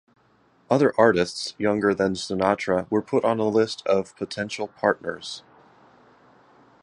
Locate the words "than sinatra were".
1.93-3.03